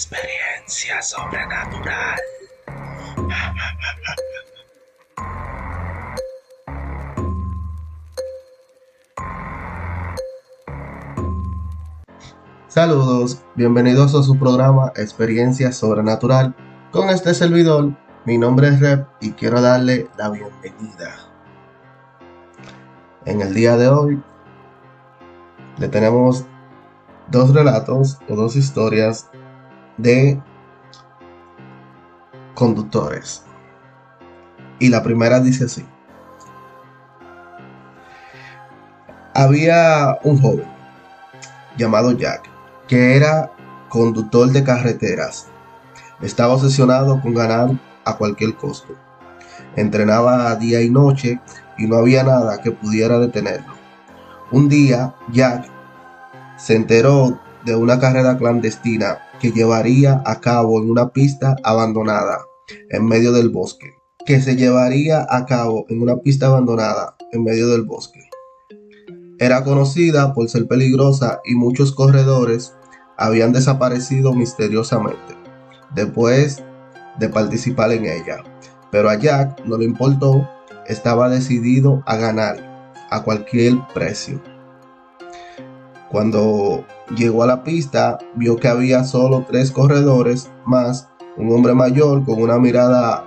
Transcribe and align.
Experiencia 0.00 1.02
sobrenatural. 1.02 2.18
Saludos, 12.66 13.42
bienvenidos 13.54 14.14
a 14.14 14.22
su 14.22 14.38
programa 14.38 14.90
Experiencia 14.96 15.70
Sobrenatural. 15.70 16.54
Con 16.92 17.10
este 17.10 17.34
servidor, 17.34 17.92
mi 18.24 18.38
nombre 18.38 18.68
es 18.68 18.80
Rep 18.80 19.06
y 19.20 19.32
quiero 19.32 19.60
darle 19.60 20.08
la 20.16 20.30
bienvenida. 20.30 21.14
En 23.26 23.42
el 23.42 23.52
día 23.52 23.76
de 23.76 23.88
hoy 23.88 24.22
le 25.76 25.88
tenemos 25.88 26.46
dos 27.30 27.52
relatos 27.52 28.18
o 28.30 28.34
dos 28.34 28.56
historias 28.56 29.28
de 30.02 30.40
conductores. 32.54 33.42
Y 34.78 34.88
la 34.88 35.02
primera 35.02 35.40
dice 35.40 35.64
así. 35.64 35.84
Había 39.34 40.18
un 40.24 40.40
joven 40.40 40.66
llamado 41.76 42.12
Jack 42.12 42.48
que 42.88 43.16
era 43.16 43.52
conductor 43.88 44.50
de 44.50 44.64
carreteras. 44.64 45.46
Estaba 46.20 46.54
obsesionado 46.54 47.20
con 47.20 47.34
ganar 47.34 47.70
a 48.04 48.16
cualquier 48.16 48.56
costo. 48.56 48.94
Entrenaba 49.76 50.54
día 50.56 50.82
y 50.82 50.90
noche 50.90 51.40
y 51.78 51.86
no 51.86 51.96
había 51.96 52.24
nada 52.24 52.60
que 52.60 52.72
pudiera 52.72 53.18
detenerlo. 53.18 53.74
Un 54.50 54.68
día, 54.68 55.14
Jack 55.30 55.66
se 56.56 56.74
enteró 56.74 57.38
de 57.64 57.76
una 57.76 58.00
carrera 58.00 58.36
clandestina 58.36 59.18
que 59.40 59.52
llevaría 59.52 60.22
a 60.24 60.40
cabo 60.40 60.80
en 60.80 60.90
una 60.90 61.10
pista 61.10 61.56
abandonada 61.64 62.44
en 62.90 63.06
medio 63.06 63.32
del 63.32 63.48
bosque. 63.48 63.94
Que 64.26 64.40
se 64.40 64.54
llevaría 64.54 65.26
a 65.28 65.46
cabo 65.46 65.86
en 65.88 66.02
una 66.02 66.18
pista 66.18 66.46
abandonada 66.46 67.16
en 67.32 67.42
medio 67.42 67.68
del 67.68 67.82
bosque. 67.82 68.20
Era 69.38 69.64
conocida 69.64 70.34
por 70.34 70.48
ser 70.50 70.68
peligrosa 70.68 71.40
y 71.44 71.54
muchos 71.54 71.92
corredores 71.92 72.74
habían 73.16 73.52
desaparecido 73.52 74.34
misteriosamente 74.34 75.34
después 75.94 76.62
de 77.18 77.28
participar 77.28 77.92
en 77.92 78.06
ella. 78.06 78.42
Pero 78.90 79.08
a 79.08 79.14
Jack 79.16 79.64
no 79.64 79.78
le 79.78 79.84
importó, 79.84 80.48
estaba 80.86 81.28
decidido 81.28 82.02
a 82.06 82.16
ganar 82.16 82.94
a 83.10 83.22
cualquier 83.22 83.78
precio. 83.94 84.40
Cuando 86.10 86.84
llegó 87.16 87.44
a 87.44 87.46
la 87.46 87.62
pista, 87.62 88.18
vio 88.34 88.56
que 88.56 88.68
había 88.68 89.04
solo 89.04 89.44
tres 89.48 89.70
corredores 89.70 90.50
más 90.64 91.08
un 91.36 91.52
hombre 91.52 91.74
mayor 91.74 92.24
con 92.24 92.42
una 92.42 92.58
mirada 92.58 93.24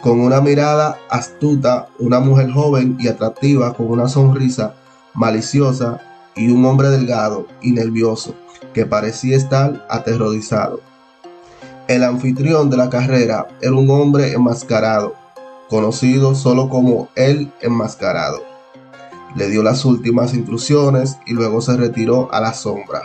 con 0.00 0.20
una 0.20 0.42
mirada 0.42 0.98
astuta, 1.08 1.88
una 1.98 2.20
mujer 2.20 2.50
joven 2.50 2.98
y 3.00 3.08
atractiva 3.08 3.72
con 3.72 3.90
una 3.90 4.06
sonrisa 4.06 4.74
maliciosa 5.14 5.98
y 6.36 6.50
un 6.50 6.64
hombre 6.66 6.90
delgado 6.90 7.46
y 7.62 7.72
nervioso 7.72 8.34
que 8.74 8.84
parecía 8.84 9.36
estar 9.36 9.86
aterrorizado. 9.88 10.80
El 11.88 12.04
anfitrión 12.04 12.68
de 12.68 12.76
la 12.76 12.90
carrera 12.90 13.46
era 13.62 13.72
un 13.72 13.88
hombre 13.88 14.32
enmascarado, 14.32 15.14
conocido 15.70 16.34
solo 16.34 16.68
como 16.68 17.08
el 17.14 17.50
enmascarado. 17.62 18.53
Le 19.34 19.48
dio 19.48 19.62
las 19.62 19.84
últimas 19.84 20.34
instrucciones 20.34 21.18
y 21.26 21.32
luego 21.32 21.60
se 21.60 21.76
retiró 21.76 22.32
a 22.32 22.40
la 22.40 22.54
sombra. 22.54 23.02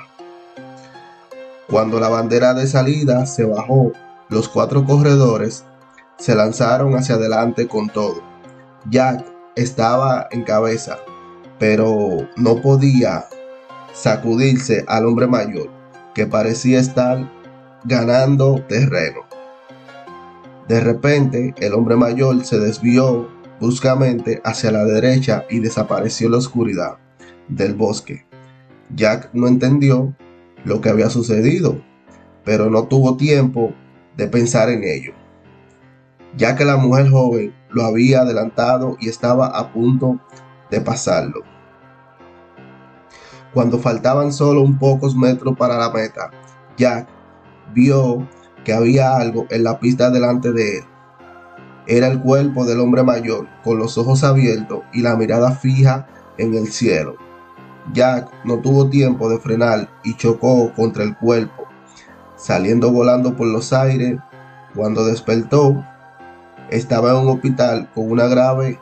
Cuando 1.70 2.00
la 2.00 2.10
bandera 2.10 2.54
de 2.54 2.68
salida 2.68 3.26
se 3.26 3.46
bajó, 3.46 3.92
los 4.30 4.50
cuatro 4.50 4.86
corredores 4.86 5.66
se 6.18 6.36
lanzaron 6.36 6.96
hacia 6.96 7.16
adelante 7.16 7.68
con 7.68 7.90
todo. 7.90 8.22
Jack 8.90 9.26
estaba 9.56 10.28
en 10.32 10.44
cabeza, 10.44 10.98
pero 11.58 12.28
no 12.38 12.62
podía 12.62 13.26
sacudirse 13.94 14.86
al 14.88 15.06
hombre 15.06 15.28
mayor, 15.28 15.70
que 16.14 16.26
parecía 16.28 16.80
estar 16.80 17.30
ganando 17.84 18.64
terreno. 18.68 19.22
De 20.68 20.80
repente, 20.80 21.56
el 21.58 21.74
hombre 21.74 21.96
mayor 21.96 22.46
se 22.46 22.60
desvió 22.60 23.28
bruscamente 23.60 24.42
hacia 24.44 24.72
la 24.72 24.86
derecha 24.86 25.46
y 25.50 25.60
desapareció 25.60 26.28
en 26.28 26.32
la 26.34 26.38
oscuridad 26.38 26.98
del 27.48 27.74
bosque. 27.74 28.26
Jack 28.96 29.30
no 29.34 29.48
entendió 29.48 30.16
lo 30.64 30.82
que 30.82 30.90
había 30.90 31.10
sucedido, 31.10 31.82
pero 32.44 32.70
no 32.70 32.88
tuvo 32.88 33.18
tiempo 33.18 33.74
de 34.18 34.28
pensar 34.28 34.70
en 34.70 34.84
ello, 34.84 35.14
ya 36.36 36.56
que 36.56 36.66
la 36.66 36.78
mujer 36.78 37.10
joven 37.10 37.54
lo 37.70 37.84
había 37.84 38.22
adelantado 38.22 38.98
y 39.00 39.10
estaba 39.10 39.48
a 39.48 39.72
punto 39.72 40.20
de 40.72 40.82
pasarlo. 40.82 41.42
Cuando 43.54 43.80
faltaban 43.80 44.32
solo 44.32 44.62
un 44.62 44.78
pocos 44.78 45.16
metros 45.16 45.58
para 45.58 45.78
la 45.78 45.92
meta, 45.92 46.30
Jack 46.78 47.08
vio 47.74 48.28
que 48.64 48.74
había 48.74 49.16
algo 49.16 49.46
en 49.50 49.64
la 49.64 49.80
pista 49.80 50.10
delante 50.10 50.52
de 50.52 50.80
él. 50.80 50.84
Era 51.90 52.06
el 52.06 52.22
cuerpo 52.22 52.66
del 52.66 52.82
hombre 52.82 53.02
mayor, 53.02 53.48
con 53.64 53.80
los 53.80 53.98
ojos 53.98 54.24
abiertos 54.24 54.82
y 54.94 55.02
la 55.02 55.16
mirada 55.16 55.54
fija 55.54 56.06
en 56.38 56.54
el 56.54 56.68
cielo. 56.68 57.16
Jack 57.94 58.30
no 58.46 58.60
tuvo 58.60 58.92
tiempo 58.92 59.28
de 59.28 59.40
frenar 59.40 59.90
y 60.04 60.16
chocó 60.16 60.72
contra 60.76 61.04
el 61.04 61.18
cuerpo, 61.18 61.68
saliendo 62.36 62.92
volando 62.92 63.36
por 63.36 63.48
los 63.48 63.74
aires. 63.74 64.20
Cuando 64.76 65.04
despertó, 65.04 65.84
estaba 66.70 67.10
en 67.10 67.26
un 67.26 67.30
hospital 67.30 67.90
con 67.96 68.12
una 68.12 68.28
grave 68.28 68.80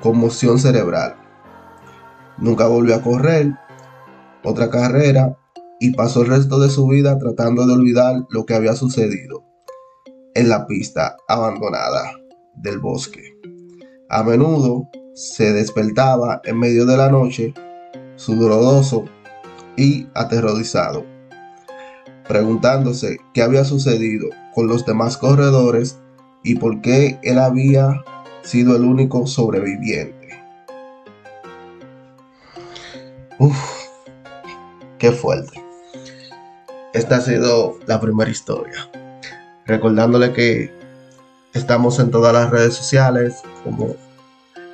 conmoción 0.00 0.58
cerebral. 0.58 1.14
Nunca 2.38 2.66
volvió 2.66 2.96
a 2.96 3.02
correr 3.02 3.54
otra 4.42 4.68
carrera 4.68 5.36
y 5.78 5.94
pasó 5.94 6.22
el 6.22 6.30
resto 6.30 6.58
de 6.58 6.70
su 6.70 6.88
vida 6.88 7.20
tratando 7.20 7.68
de 7.68 7.74
olvidar 7.74 8.26
lo 8.30 8.44
que 8.46 8.56
había 8.56 8.74
sucedido 8.74 9.45
en 10.36 10.50
la 10.50 10.66
pista 10.66 11.16
abandonada 11.28 12.12
del 12.56 12.78
bosque. 12.78 13.34
A 14.10 14.22
menudo 14.22 14.86
se 15.14 15.52
despertaba 15.54 16.42
en 16.44 16.58
medio 16.58 16.84
de 16.84 16.96
la 16.98 17.08
noche, 17.08 17.54
sudoroso 18.16 19.06
y 19.78 20.06
aterrorizado, 20.14 21.06
preguntándose 22.28 23.16
qué 23.32 23.42
había 23.42 23.64
sucedido 23.64 24.28
con 24.54 24.68
los 24.68 24.84
demás 24.84 25.16
corredores 25.16 25.98
y 26.44 26.56
por 26.56 26.82
qué 26.82 27.18
él 27.22 27.38
había 27.38 28.04
sido 28.42 28.76
el 28.76 28.82
único 28.82 29.26
sobreviviente. 29.26 30.28
Uf, 33.38 33.56
qué 34.98 35.12
fuerte. 35.12 35.62
Esta 36.92 37.16
ha 37.16 37.20
sido 37.22 37.78
la 37.86 37.98
primera 38.00 38.30
historia. 38.30 38.90
Recordándole 39.66 40.32
que 40.32 40.72
estamos 41.52 41.98
en 41.98 42.10
todas 42.10 42.32
las 42.32 42.50
redes 42.50 42.74
sociales 42.74 43.42
como 43.64 43.96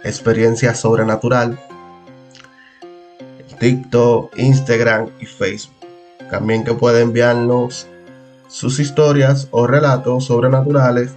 Experiencia 0.04 0.74
Sobrenatural, 0.74 1.58
TikTok, 3.58 4.36
Instagram 4.36 5.08
y 5.20 5.26
Facebook. 5.26 5.74
También 6.30 6.64
que 6.64 6.72
puede 6.74 7.02
enviarnos 7.02 7.86
sus 8.48 8.80
historias 8.80 9.46
o 9.50 9.66
relatos 9.66 10.24
sobrenaturales 10.24 11.12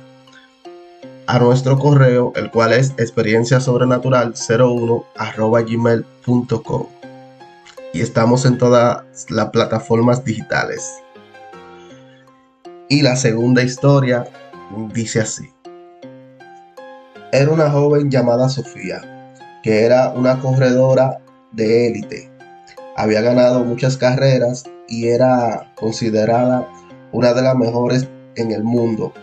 a 1.27 1.39
nuestro 1.39 1.79
correo, 1.79 2.33
el 2.35 2.51
cual 2.51 2.73
es 2.73 2.91
experienciasobrenatural01 2.97 5.65
gmail.com 5.65 6.87
y 7.93 8.01
estamos 8.01 8.45
en 8.45 8.57
todas 8.57 9.03
las 9.29 9.49
plataformas 9.49 10.23
digitales. 10.23 11.04
Y 12.89 13.01
la 13.01 13.15
segunda 13.15 13.63
historia 13.63 14.25
dice 14.93 15.21
así. 15.21 15.49
Era 17.31 17.51
una 17.51 17.69
joven 17.69 18.09
llamada 18.09 18.49
Sofía, 18.49 19.33
que 19.63 19.83
era 19.83 20.11
una 20.11 20.39
corredora 20.39 21.19
de 21.51 21.87
élite. 21.87 22.31
Había 22.95 23.21
ganado 23.21 23.63
muchas 23.63 23.97
carreras 23.97 24.63
y 24.87 25.07
era 25.07 25.73
considerada 25.75 26.69
una 27.11 27.33
de 27.33 27.41
las 27.41 27.55
mejores 27.55 28.07
en 28.35 28.51
el 28.51 28.63
mundo. 28.63 29.13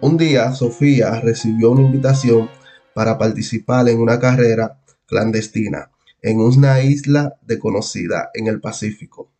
Un 0.00 0.16
día 0.16 0.52
Sofía 0.52 1.20
recibió 1.20 1.70
una 1.70 1.82
invitación 1.82 2.50
para 2.94 3.18
participar 3.18 3.88
en 3.88 4.00
una 4.00 4.20
carrera 4.20 4.78
clandestina 5.06 5.90
en 6.24 6.40
una 6.40 6.80
isla 6.80 7.36
desconocida 7.42 8.30
en 8.32 8.46
el 8.46 8.58
Pacífico. 8.58 9.30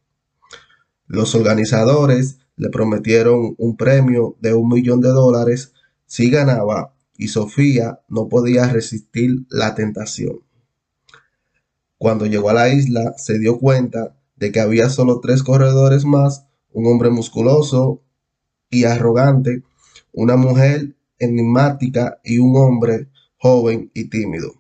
Los 1.07 1.35
organizadores 1.35 2.41
le 2.57 2.69
prometieron 2.69 3.55
un 3.59 3.77
premio 3.77 4.37
de 4.41 4.55
un 4.55 4.69
millón 4.69 5.01
de 5.01 5.09
dólares 5.09 5.73
si 6.07 6.31
ganaba 6.31 6.95
y 7.17 7.29
Sofía 7.29 8.01
no 8.09 8.29
podía 8.29 8.67
resistir 8.69 9.47
la 9.49 9.75
tentación. 9.75 10.41
Cuando 11.99 12.27
llegó 12.27 12.51
a 12.51 12.55
la 12.55 12.69
isla 12.73 13.15
se 13.17 13.39
dio 13.39 13.59
cuenta 13.59 14.17
de 14.37 14.53
que 14.53 14.61
había 14.61 14.91
solo 14.91 15.21
tres 15.21 15.43
corredores 15.43 16.05
más 16.05 16.47
un 16.73 16.87
hombre 16.87 17.09
musculoso 17.09 18.03
y 18.69 18.85
arrogante, 18.85 19.63
una 20.13 20.37
mujer 20.37 20.97
enigmática 21.19 22.21
y 22.25 22.39
un 22.39 22.57
hombre 22.57 23.09
joven 23.39 23.91
y 23.95 24.11
tímido. 24.11 24.55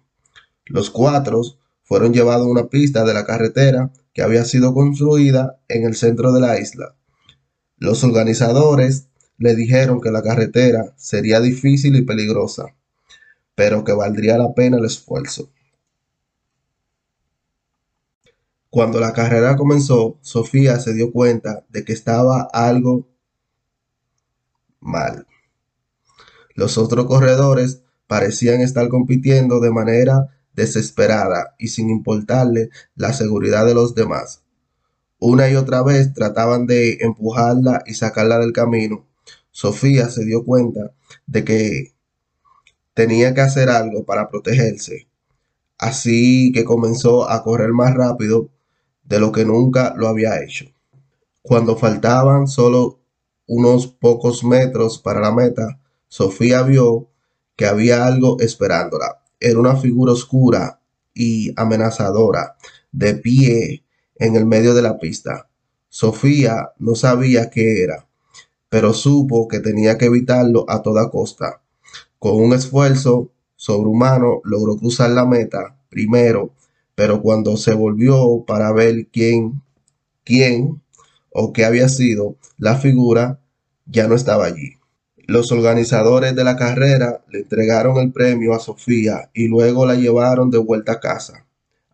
Los 0.67 0.91
cuatro 0.91 1.43
fueron 1.82 2.14
llevados 2.14 2.46
a 2.46 2.50
una 2.50 2.69
pista 2.69 3.05
de 3.05 3.14
la 3.14 3.26
carretera 3.26 3.91
que 4.12 4.23
había 4.23 4.44
sido 4.44 4.73
construida 4.73 5.61
en 5.69 5.85
el 5.85 5.96
centro 5.96 6.32
de 6.32 6.41
la 6.41 6.58
isla. 6.58 6.94
Los 7.85 8.03
organizadores 8.03 9.09
le 9.37 9.55
dijeron 9.55 10.01
que 10.01 10.11
la 10.11 10.23
carretera 10.23 10.95
sería 10.97 11.39
difícil 11.41 11.95
y 11.97 12.03
peligrosa, 12.03 12.75
pero 13.55 13.85
que 13.85 13.93
valdría 13.93 14.39
la 14.39 14.55
pena 14.55 14.79
el 14.79 14.87
esfuerzo. 14.87 15.51
Cuando 18.71 19.01
la 19.01 19.13
carrera 19.13 19.59
comenzó, 19.59 20.17
Sofía 20.23 20.81
se 20.81 20.95
dio 20.95 21.13
cuenta 21.13 21.67
de 21.69 21.85
que 21.85 21.93
estaba 21.93 22.49
algo 22.55 23.07
mal. 24.81 25.27
Los 26.55 26.79
otros 26.79 27.05
corredores 27.05 27.83
parecían 28.07 28.63
estar 28.63 28.89
compitiendo 28.89 29.61
de 29.61 29.71
manera 29.71 30.35
desesperada 30.55 31.55
y 31.59 31.69
sin 31.69 31.91
importarle 31.91 32.71
la 32.97 33.13
seguridad 33.13 33.67
de 33.67 33.75
los 33.75 33.95
demás. 33.95 34.44
Una 35.19 35.49
y 35.49 35.57
otra 35.57 35.83
vez 35.83 36.13
trataban 36.13 36.67
de 36.67 36.99
empujarla 37.01 37.83
y 37.87 37.95
sacarla 37.95 38.39
del 38.39 38.53
camino. 38.53 39.07
Sofía 39.51 40.09
se 40.09 40.25
dio 40.25 40.45
cuenta 40.45 40.93
de 41.27 41.45
que 41.45 41.95
tenía 42.95 43.35
que 43.35 43.41
hacer 43.41 43.71
algo 43.71 44.05
para 44.05 44.29
protegerse. 44.29 45.09
Así 45.79 46.53
que 46.53 46.65
comenzó 46.65 47.29
a 47.31 47.43
correr 47.43 47.73
más 47.73 47.95
rápido 47.95 48.51
de 49.05 49.21
lo 49.21 49.33
que 49.33 49.45
nunca 49.45 49.95
lo 49.97 50.09
había 50.09 50.43
hecho. 50.43 50.67
Cuando 51.43 51.77
faltaban 51.77 52.47
solo 52.47 53.01
unos 53.47 53.87
pocos 53.87 54.45
metros 54.45 54.99
para 54.99 55.21
la 55.21 55.33
meta, 55.33 55.81
Sofía 56.09 56.63
vio 56.63 57.09
que 57.57 57.67
había 57.67 58.07
algo 58.07 58.41
esperándola. 58.41 59.23
Era 59.41 59.59
una 59.59 59.77
figura 59.77 60.13
oscura 60.13 60.81
y 61.13 61.53
amenazadora, 61.61 62.57
de 62.93 63.15
pie 63.15 63.85
en 64.17 64.37
el 64.37 64.47
medio 64.47 64.75
de 64.75 64.83
la 64.83 64.99
pista. 64.99 65.49
Sofía 65.89 66.71
no 66.79 66.95
sabía 66.95 67.51
qué 67.51 67.83
era, 67.83 68.07
pero 68.69 68.93
supo 68.93 69.49
que 69.49 69.61
tenía 69.61 69.99
que 69.99 70.07
evitarlo 70.07 70.65
a 70.69 70.83
toda 70.83 71.11
costa. 71.11 71.63
Con 72.19 72.37
un 72.37 72.53
esfuerzo 72.53 73.31
sobrehumano 73.57 74.41
logró 74.45 74.77
cruzar 74.77 75.11
la 75.11 75.25
meta 75.25 75.77
primero, 75.89 76.53
pero 76.95 77.23
cuando 77.23 77.57
se 77.57 77.75
volvió 77.75 78.45
para 78.47 78.73
ver 78.73 79.07
quién, 79.13 79.63
quién 80.25 80.83
o 81.31 81.53
qué 81.53 81.65
había 81.65 81.89
sido, 81.89 82.37
la 82.59 82.77
figura 82.77 83.41
ya 83.87 84.09
no 84.09 84.15
estaba 84.15 84.47
allí. 84.47 84.75
Los 85.27 85.53
organizadores 85.53 86.35
de 86.37 86.45
la 86.45 86.57
carrera 86.57 87.25
le 87.31 87.41
entregaron 87.41 87.97
el 87.99 88.13
premio 88.13 88.55
a 88.55 88.59
Sofía 88.59 89.31
y 89.33 89.49
luego 89.49 89.87
la 89.87 89.95
llevaron 89.95 90.51
de 90.51 90.59
vuelta 90.59 90.93
a 90.93 91.01
casa. 91.01 91.44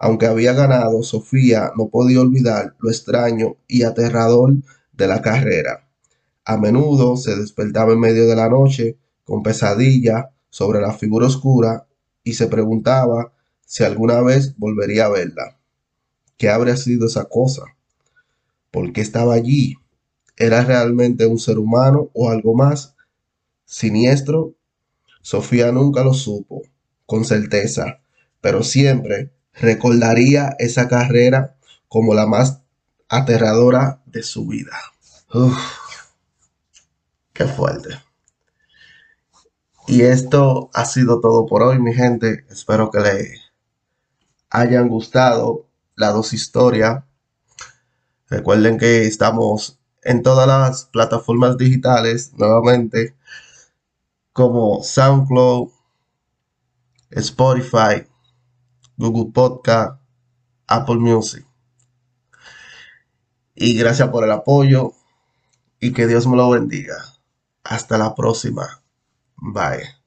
Aunque 0.03 0.27
había 0.27 0.55
ganado, 0.55 1.03
Sofía 1.03 1.73
no 1.77 1.91
podía 1.91 2.23
olvidar 2.23 2.75
lo 2.81 2.89
extraño 2.89 3.57
y 3.69 3.83
aterrador 3.83 4.55
de 4.95 5.07
la 5.07 5.21
carrera. 5.21 5.87
A 6.47 6.57
menudo 6.57 7.19
se 7.19 7.37
despertaba 7.37 7.93
en 7.93 8.01
medio 8.01 8.27
de 8.27 8.35
la 8.35 8.49
noche 8.49 8.97
con 9.25 9.43
pesadilla 9.43 10.31
sobre 10.49 10.81
la 10.81 10.95
figura 10.95 11.27
oscura 11.27 11.87
y 12.25 12.33
se 12.33 12.47
preguntaba 12.47 13.35
si 13.67 13.85
alguna 13.85 14.23
vez 14.23 14.57
volvería 14.57 15.05
a 15.05 15.11
verla. 15.11 15.59
¿Qué 16.39 16.49
habría 16.49 16.79
sido 16.79 17.07
esa 17.07 17.27
cosa? 17.27 17.65
¿Por 18.71 18.95
qué 18.95 19.03
estaba 19.03 19.35
allí? 19.35 19.75
¿Era 20.35 20.65
realmente 20.65 21.27
un 21.27 21.39
ser 21.39 21.59
humano 21.59 22.09
o 22.15 22.31
algo 22.31 22.55
más? 22.55 22.97
siniestro? 23.67 24.55
Sofía 25.21 25.71
nunca 25.73 26.03
lo 26.03 26.15
supo 26.15 26.63
con 27.05 27.27
certeza, 27.27 28.01
pero 28.41 28.63
siempre 28.63 29.31
recordaría 29.61 30.57
esa 30.59 30.89
carrera 30.89 31.57
como 31.89 32.15
la 32.15 32.27
más 32.27 32.63
aterradora 33.09 34.03
de 34.07 34.23
su 34.23 34.47
vida. 34.47 34.73
Uf, 35.33 35.57
qué 37.33 37.45
fuerte. 37.45 38.01
Y 39.87 40.03
esto 40.03 40.71
ha 40.73 40.85
sido 40.85 41.21
todo 41.21 41.47
por 41.47 41.63
hoy, 41.63 41.79
mi 41.79 41.93
gente. 41.93 42.47
Espero 42.49 42.91
que 42.91 43.01
les 43.01 43.41
hayan 44.49 44.89
gustado 44.89 45.67
las 45.97 46.15
dos 46.15 46.33
historias. 46.33 47.05
Recuerden 48.29 48.79
que 48.79 49.07
estamos 49.07 49.81
en 50.03 50.23
todas 50.23 50.47
las 50.47 50.85
plataformas 50.85 51.59
digitales 51.59 52.33
nuevamente 52.35 53.17
como 54.33 54.83
SoundCloud, 54.83 55.71
Spotify, 57.11 58.07
Google 59.01 59.33
Podcast, 59.33 59.99
Apple 60.67 60.97
Music. 60.97 61.45
Y 63.55 63.77
gracias 63.77 64.09
por 64.11 64.25
el 64.25 64.31
apoyo 64.31 64.93
y 65.81 65.93
que 65.93 66.07
Dios 66.07 66.27
me 66.27 66.37
lo 66.37 66.51
bendiga. 66.51 66.97
Hasta 67.65 67.99
la 67.99 68.15
próxima. 68.15 68.83
Bye. 69.37 70.00